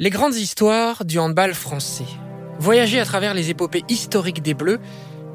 [0.00, 2.08] Les grandes histoires du handball français.
[2.58, 4.80] Voyager à travers les épopées historiques des Bleus,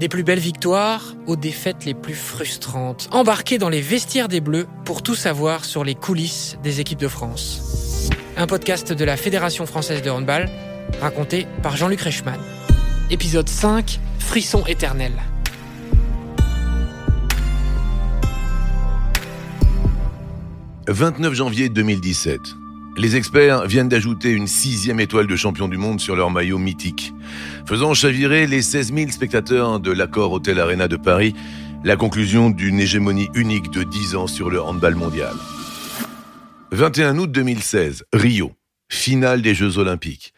[0.02, 3.08] des plus belles victoires aux défaites les plus frustrantes.
[3.14, 7.08] Embarquer dans les vestiaires des Bleus pour tout savoir sur les coulisses des équipes de
[7.08, 8.10] France.
[8.36, 10.50] Un podcast de la Fédération française de handball,
[11.00, 12.42] raconté par Jean-Luc Reichmann.
[13.10, 15.14] Épisode 5, Frisson éternel.
[20.90, 22.42] «29 janvier 2017.
[23.00, 27.14] Les experts viennent d'ajouter une sixième étoile de champion du monde sur leur maillot mythique,
[27.66, 31.34] faisant chavirer les 16 000 spectateurs de l'accord Hôtel Arena de Paris,
[31.86, 35.34] la conclusion d'une hégémonie unique de 10 ans sur le handball mondial.
[36.74, 38.52] 21 août 2016, Rio,
[38.92, 40.34] finale des Jeux Olympiques.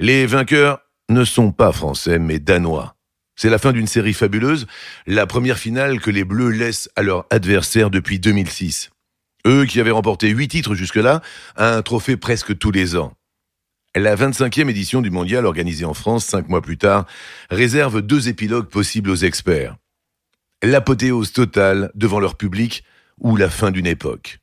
[0.00, 0.78] Les vainqueurs
[1.10, 2.96] ne sont pas français, mais danois.
[3.38, 4.66] C'est la fin d'une série fabuleuse,
[5.06, 8.88] la première finale que les Bleus laissent à leur adversaire depuis 2006.
[9.46, 11.22] Eux qui avaient remporté huit titres jusque-là,
[11.56, 13.12] un trophée presque tous les ans.
[13.94, 17.06] La 25e édition du mondial organisée en France cinq mois plus tard
[17.48, 19.76] réserve deux épilogues possibles aux experts.
[20.62, 22.82] L'apothéose totale devant leur public
[23.20, 24.40] ou la fin d'une époque.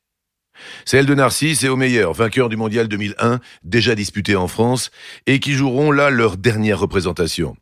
[0.85, 4.89] Celle de Narcisse et Omeyer, vainqueurs du mondial 2001, déjà disputé en France,
[5.25, 7.55] et qui joueront là leur dernière représentation.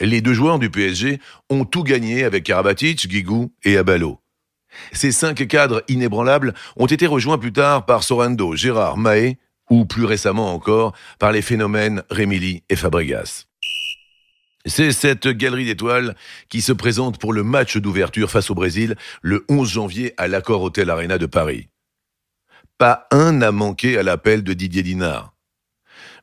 [0.00, 4.20] Les deux joueurs du PSG ont tout gagné avec Karabatic, Guigou et Abalo.
[4.92, 9.38] Ces cinq cadres inébranlables ont été rejoints plus tard par Sorando, Gérard, Mahé,
[9.70, 13.46] ou plus récemment encore par les phénomènes Rémilly et Fabregas.
[14.66, 16.14] C'est cette galerie d'étoiles
[16.48, 20.62] qui se présente pour le match d'ouverture face au Brésil le 11 janvier à l'Accord
[20.62, 21.68] Hotel Arena de Paris.
[22.76, 25.34] Pas un n'a manqué à l'appel de Didier Dinard.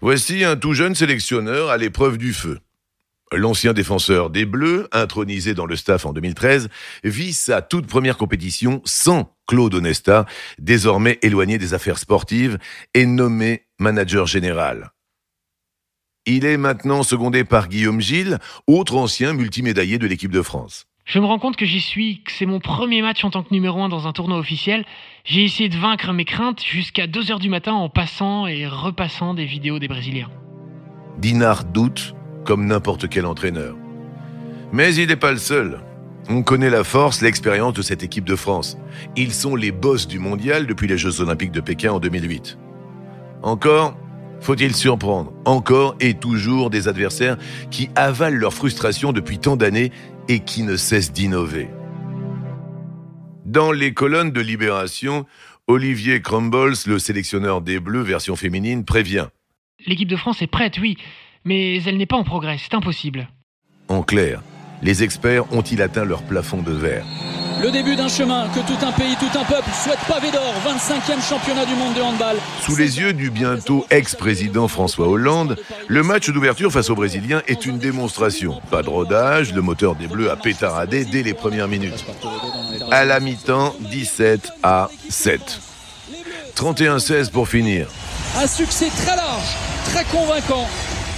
[0.01, 2.59] Voici un tout jeune sélectionneur à l'épreuve du feu.
[3.31, 6.69] L'ancien défenseur des Bleus, intronisé dans le staff en 2013,
[7.03, 10.25] vit sa toute première compétition sans Claude Onesta,
[10.59, 12.59] désormais éloigné des affaires sportives
[12.93, 14.91] et nommé manager général.
[16.27, 20.87] Il est maintenant secondé par Guillaume Gilles, autre ancien multimédaillé de l'équipe de France.
[21.05, 23.53] Je me rends compte que j'y suis, que c'est mon premier match en tant que
[23.53, 24.85] numéro 1 dans un tournoi officiel.
[25.23, 29.45] J'ai essayé de vaincre mes craintes jusqu'à 2h du matin en passant et repassant des
[29.45, 30.31] vidéos des Brésiliens.
[31.19, 33.75] Dinard doute, comme n'importe quel entraîneur.
[34.71, 35.81] Mais il n'est pas le seul.
[36.29, 38.77] On connaît la force, l'expérience de cette équipe de France.
[39.15, 42.57] Ils sont les boss du mondial depuis les Jeux olympiques de Pékin en 2008.
[43.43, 43.95] Encore,
[44.41, 47.37] faut-il surprendre, encore et toujours des adversaires
[47.69, 49.91] qui avalent leur frustration depuis tant d'années
[50.27, 51.69] et qui ne cessent d'innover.
[53.45, 55.25] Dans les colonnes de Libération,
[55.67, 59.27] Olivier Crumbles, le sélectionneur des Bleus version féminine, prévient.
[59.85, 60.97] L'équipe de France est prête, oui,
[61.45, 63.29] mais elle n'est pas en progrès, c'est impossible.
[63.87, 64.41] En clair,
[64.81, 67.05] les experts ont-ils atteint leur plafond de verre
[67.61, 71.25] le début d'un chemin que tout un pays, tout un peuple souhaite pavé d'or, 25e
[71.25, 72.35] championnat du monde de handball.
[72.61, 75.57] Sous les yeux du bientôt ex-président François Hollande,
[75.87, 78.59] le match d'ouverture face aux Brésiliens est une démonstration.
[78.69, 82.03] Pas de rodage, le moteur des Bleus a pétaradé dès les premières minutes.
[82.91, 85.61] À la mi-temps, 17 à 7.
[86.57, 87.87] 31-16 pour finir.
[88.37, 89.55] Un succès très large,
[89.85, 90.67] très convaincant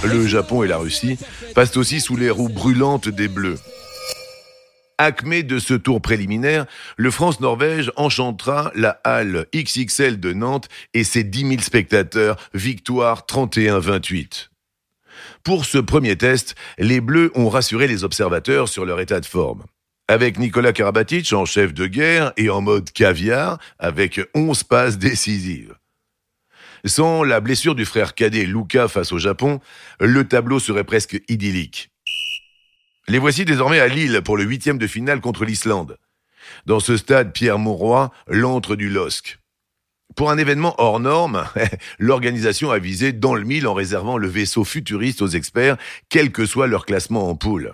[0.04, 1.18] le Japon et la Russie
[1.54, 3.58] passent aussi sous les roues brûlantes des Bleus.
[4.98, 6.66] Acmé de ce tour préliminaire,
[6.96, 14.48] le France-Norvège enchantera la halle XXL de Nantes et ses 10 000 spectateurs, victoire 31-28.
[15.44, 19.64] Pour ce premier test, les Bleus ont rassuré les observateurs sur leur état de forme.
[20.08, 25.77] Avec Nicolas Karabatic en chef de guerre et en mode caviar, avec 11 passes décisives.
[26.84, 29.60] Sans la blessure du frère cadet Luca face au Japon,
[30.00, 31.90] le tableau serait presque idyllique.
[33.08, 35.98] Les voici désormais à Lille pour le huitième de finale contre l'Islande.
[36.66, 39.38] Dans ce stade, Pierre Mauroy, l'antre du LOSC.
[40.16, 41.44] Pour un événement hors norme,
[41.98, 45.76] l'organisation a visé dans le mille en réservant le vaisseau futuriste aux experts,
[46.08, 47.72] quel que soit leur classement en poule.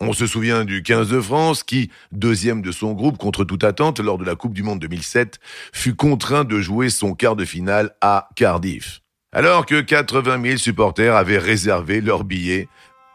[0.00, 3.98] On se souvient du 15 de France qui, deuxième de son groupe contre toute attente
[3.98, 5.40] lors de la Coupe du Monde 2007,
[5.72, 9.00] fut contraint de jouer son quart de finale à Cardiff.
[9.32, 12.68] Alors que 80 000 supporters avaient réservé leur billet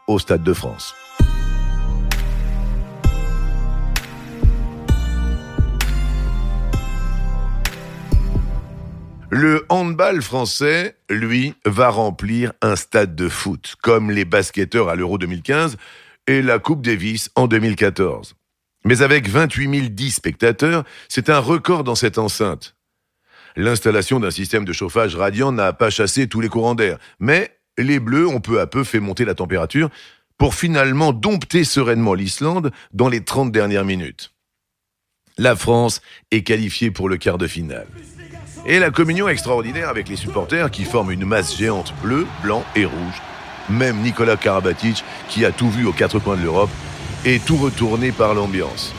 [0.08, 0.94] au Stade de France.
[9.30, 15.16] Le handball français, lui, va remplir un stade de foot, comme les basketteurs à l'Euro
[15.16, 15.78] 2015
[16.26, 18.34] et la Coupe Davis en 2014.
[18.84, 22.76] Mais avec 28 010 spectateurs, c'est un record dans cette enceinte.
[23.56, 28.00] L'installation d'un système de chauffage radiant n'a pas chassé tous les courants d'air, mais les
[28.00, 29.90] Bleus ont peu à peu fait monter la température
[30.38, 34.32] pour finalement dompter sereinement l'Islande dans les 30 dernières minutes.
[35.38, 36.00] La France
[36.30, 37.86] est qualifiée pour le quart de finale.
[38.66, 42.84] Et la communion extraordinaire avec les supporters qui forment une masse géante bleue, blanc et
[42.84, 43.22] rouge.
[43.70, 46.70] Même Nicolas Karabatic, qui a tout vu aux quatre coins de l'Europe,
[47.24, 48.92] est tout retourné par l'ambiance.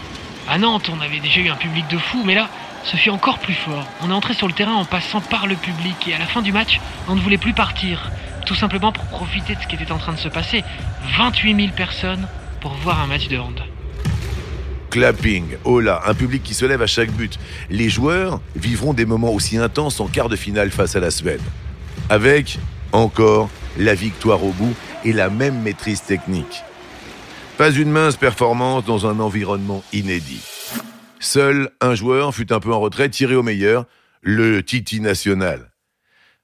[0.47, 2.49] À Nantes, on avait déjà eu un public de fou, mais là,
[2.83, 3.85] ce fut encore plus fort.
[4.01, 6.41] On est entré sur le terrain en passant par le public et à la fin
[6.41, 8.11] du match, on ne voulait plus partir.
[8.45, 10.63] Tout simplement pour profiter de ce qui était en train de se passer.
[11.17, 12.27] 28 000 personnes
[12.61, 13.59] pour voir un match de hand.
[14.91, 17.39] Clapping, oh là, un public qui se lève à chaque but.
[17.69, 21.41] Les joueurs vivront des moments aussi intenses en quart de finale face à la Suède.
[22.09, 22.59] Avec,
[22.91, 26.63] encore, la victoire au bout et la même maîtrise technique.
[27.57, 30.43] Pas une mince performance dans un environnement inédit.
[31.19, 33.85] Seul un joueur fut un peu en retrait, tiré au meilleur,
[34.21, 35.71] le Titi national.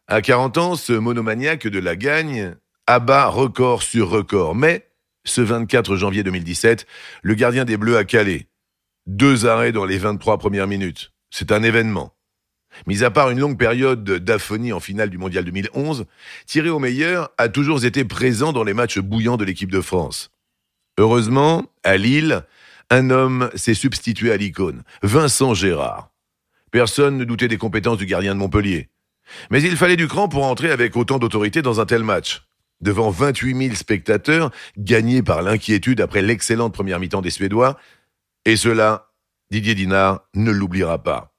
[0.08, 2.56] À 40 ans, ce monomaniaque de la gagne
[2.88, 4.56] abat record sur record.
[4.56, 4.90] Mais,
[5.24, 6.86] ce 24 janvier 2017,
[7.22, 8.48] le gardien des Bleus a calé.
[9.08, 11.12] Deux arrêts dans les 23 premières minutes.
[11.30, 12.14] C'est un événement.
[12.88, 16.06] Mis à part une longue période d'aphonie en finale du Mondial 2011,
[16.46, 20.32] Thierry meilleur a toujours été présent dans les matchs bouillants de l'équipe de France.
[20.98, 22.44] Heureusement, à Lille,
[22.90, 26.10] un homme s'est substitué à l'icône, Vincent Gérard.
[26.72, 28.90] Personne ne doutait des compétences du gardien de Montpellier.
[29.50, 32.44] Mais il fallait du cran pour entrer avec autant d'autorité dans un tel match.
[32.82, 37.78] Devant 28 000 spectateurs, gagnés par l'inquiétude après l'excellente première mi-temps des Suédois,
[38.46, 39.12] et cela,
[39.52, 41.32] Didier Dinard ne l'oubliera pas.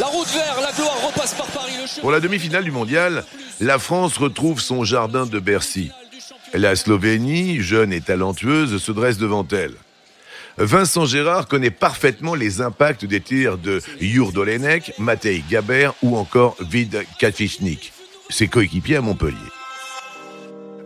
[0.00, 1.83] La route vers la gloire repasse par Paris.
[2.00, 3.24] Pour la demi-finale du mondial,
[3.60, 5.90] la France retrouve son jardin de Bercy.
[6.52, 9.74] La Slovénie, jeune et talentueuse, se dresse devant elle.
[10.56, 16.56] Vincent Gérard connaît parfaitement les impacts des tirs de Jur Dolenek, Matej Gaber ou encore
[16.60, 17.92] Vid Kafichnik,
[18.28, 19.34] ses coéquipiers à Montpellier.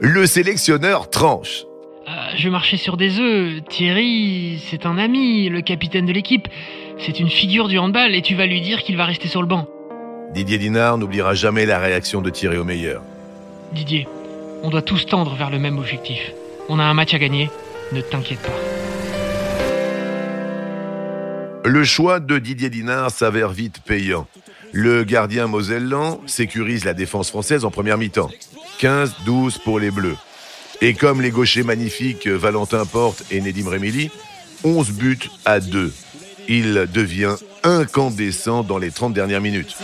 [0.00, 1.64] Le sélectionneur tranche.
[2.08, 3.62] Euh, je marchais sur des œufs.
[3.68, 6.48] Thierry, c'est un ami, le capitaine de l'équipe.
[6.98, 9.48] C'est une figure du handball et tu vas lui dire qu'il va rester sur le
[9.48, 9.68] banc.
[10.34, 13.02] Didier Dinard n'oubliera jamais la réaction de Thierry au meilleur.
[13.72, 14.06] Didier,
[14.62, 16.32] on doit tous tendre vers le même objectif.
[16.68, 17.50] On a un match à gagner,
[17.92, 18.52] ne t'inquiète pas.
[21.64, 24.26] Le choix de Didier Dinard s'avère vite payant.
[24.72, 28.30] Le gardien mosellan sécurise la défense française en première mi-temps.
[28.80, 30.16] 15-12 pour les Bleus.
[30.80, 34.10] Et comme les gauchers magnifiques Valentin Porte et Nedim Remili,
[34.62, 35.92] 11 buts à 2.
[36.50, 39.76] Il devient incandescent dans les 30 dernières minutes.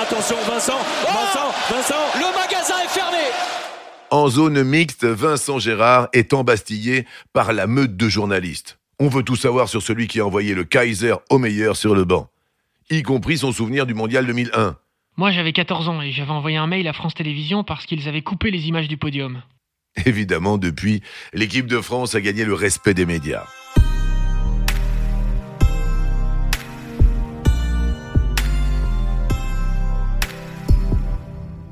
[0.00, 3.18] Attention Vincent, Vincent, Vincent, le magasin est fermé
[4.10, 7.04] En zone mixte, Vincent Gérard est embastillé
[7.34, 8.78] par la meute de journalistes.
[8.98, 12.04] On veut tout savoir sur celui qui a envoyé le Kaiser au meilleur sur le
[12.04, 12.30] banc,
[12.88, 14.76] y compris son souvenir du Mondial 2001.
[15.18, 18.22] Moi j'avais 14 ans et j'avais envoyé un mail à France Télévisions parce qu'ils avaient
[18.22, 19.42] coupé les images du podium.
[20.06, 21.02] Évidemment, depuis,
[21.34, 23.44] l'équipe de France a gagné le respect des médias.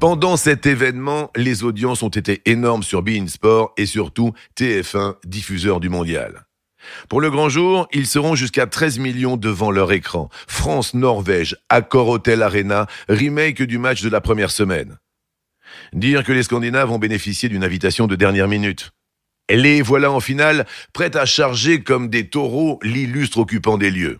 [0.06, 5.80] Pendant cet événement, les audiences ont été énormes sur Bein Sport et surtout TF1, diffuseur
[5.80, 6.44] du mondial.
[7.08, 10.28] Pour le grand jour, ils seront jusqu'à 13 millions devant leur écran.
[10.46, 14.98] France-Norvège, Accor Hotel Arena, remake du match de la première semaine.
[15.94, 18.90] Dire que les Scandinaves ont bénéficié d'une invitation de dernière minute.
[19.48, 24.18] Et les voilà en finale, prêts à charger comme des taureaux l'illustre occupant des lieux.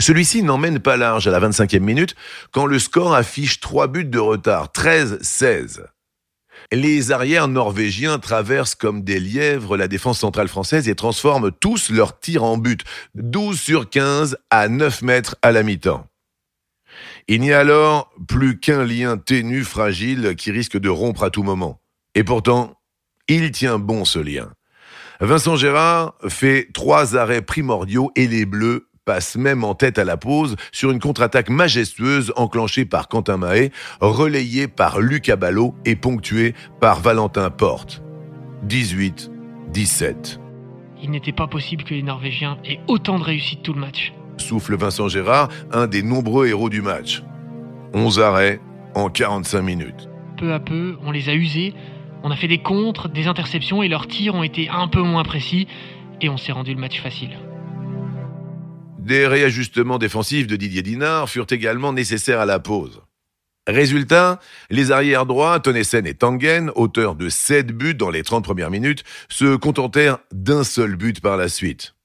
[0.00, 2.14] Celui-ci n'emmène pas large à la 25e minute
[2.52, 5.84] quand le score affiche trois buts de retard, 13-16.
[6.72, 12.18] Les arrières norvégiens traversent comme des lièvres la défense centrale française et transforment tous leurs
[12.18, 12.82] tirs en but,
[13.14, 16.06] 12 sur 15 à 9 mètres à la mi-temps.
[17.28, 21.42] Il n'y a alors plus qu'un lien ténu, fragile, qui risque de rompre à tout
[21.42, 21.80] moment.
[22.14, 22.74] Et pourtant,
[23.28, 24.50] il tient bon ce lien.
[25.20, 30.16] Vincent Gérard fait trois arrêts primordiaux et les Bleus passe même en tête à la
[30.16, 36.54] pause sur une contre-attaque majestueuse enclenchée par Quentin Mahé, relayée par Lucas Ballot et ponctuée
[36.80, 38.04] par Valentin Porte.
[38.68, 40.38] 18-17.
[41.02, 44.12] Il n'était pas possible que les Norvégiens aient autant de réussite tout le match.
[44.36, 47.24] Souffle Vincent Gérard, un des nombreux héros du match.
[47.94, 48.60] 11 arrêts
[48.94, 50.08] en 45 minutes.
[50.36, 51.74] Peu à peu, on les a usés,
[52.22, 55.24] on a fait des contres, des interceptions et leurs tirs ont été un peu moins
[55.24, 55.66] précis
[56.20, 57.36] et on s'est rendu le match facile.
[59.10, 63.02] Des réajustements défensifs de Didier Dinard furent également nécessaires à la pause.
[63.66, 64.38] Résultat,
[64.70, 69.02] les arrières droits, Tonnessen et Tangen, auteurs de 7 buts dans les 30 premières minutes,
[69.28, 71.96] se contentèrent d'un seul but par la suite.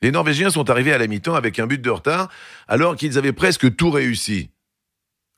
[0.00, 2.30] Les Norvégiens sont arrivés à la mi-temps avec un but de retard,
[2.66, 4.48] alors qu'ils avaient presque tout réussi.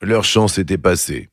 [0.01, 1.27] Leur chance était passée.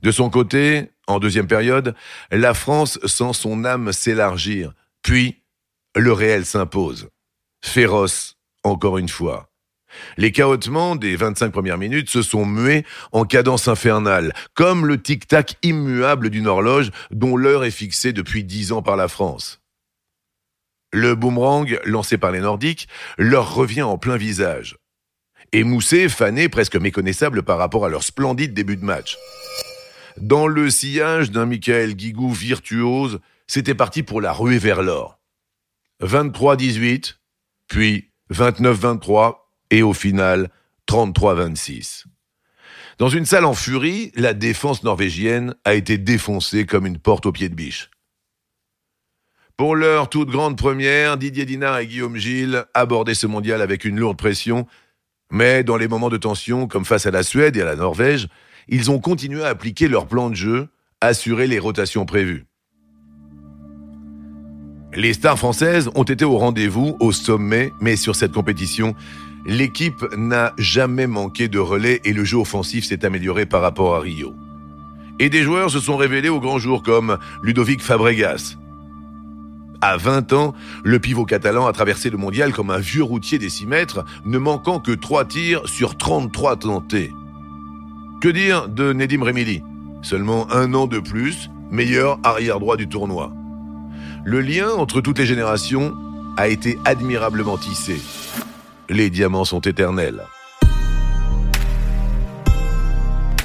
[0.00, 1.94] De son côté, en deuxième période,
[2.30, 4.72] la France sent son âme s'élargir,
[5.02, 5.42] puis
[5.94, 7.10] le réel s'impose.
[7.62, 8.35] Féroce,
[8.66, 9.50] encore une fois.
[10.16, 15.56] Les cahotements des 25 premières minutes se sont mués en cadence infernale, comme le tic-tac
[15.62, 19.60] immuable d'une horloge dont l'heure est fixée depuis 10 ans par la France.
[20.92, 24.76] Le boomerang, lancé par les Nordiques, leur revient en plein visage.
[25.52, 29.16] Émoussé, fané, presque méconnaissable par rapport à leur splendide début de match.
[30.16, 35.20] Dans le sillage d'un Michael Guigou virtuose, c'était parti pour la ruée vers l'or.
[36.02, 37.16] 23-18,
[37.68, 39.36] puis 29-23,
[39.70, 40.50] et au final
[40.88, 42.04] 33-26.
[42.98, 47.32] Dans une salle en furie, la défense norvégienne a été défoncée comme une porte au
[47.32, 47.90] pied de biche.
[49.56, 53.98] Pour leur toute grande première, Didier Dinard et Guillaume Gilles abordaient ce mondial avec une
[53.98, 54.66] lourde pression,
[55.30, 58.28] mais dans les moments de tension, comme face à la Suède et à la Norvège,
[58.68, 60.68] ils ont continué à appliquer leur plan de jeu,
[61.00, 62.46] assurer les rotations prévues.
[64.96, 68.94] Les stars françaises ont été au rendez-vous, au sommet, mais sur cette compétition,
[69.44, 74.00] l'équipe n'a jamais manqué de relais et le jeu offensif s'est amélioré par rapport à
[74.00, 74.34] Rio.
[75.18, 78.56] Et des joueurs se sont révélés au grand jour comme Ludovic Fabregas.
[79.82, 83.50] À 20 ans, le pivot catalan a traversé le mondial comme un vieux routier des
[83.50, 87.12] 6 mètres, ne manquant que 3 tirs sur 33 tentés.
[88.22, 89.62] Que dire de Nedim Remili?
[90.00, 93.30] Seulement un an de plus, meilleur arrière droit du tournoi.
[94.28, 95.94] Le lien entre toutes les générations
[96.36, 98.00] a été admirablement tissé
[98.88, 100.20] les diamants sont éternels.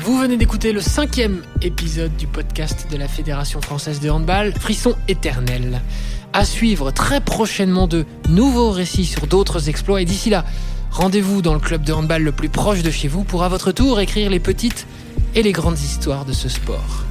[0.04, 4.96] Vous venez d'écouter le cinquième épisode du podcast de la Fédération française de handball, Frisson
[5.08, 5.82] éternel.
[6.34, 10.46] À suivre très prochainement de nouveaux récits sur d'autres exploits et d'ici là,
[10.90, 13.72] rendez-vous dans le club de handball le plus proche de chez vous pour à votre
[13.72, 14.88] tour écrire les petites
[15.36, 17.06] et les grandes histoires de ce sport.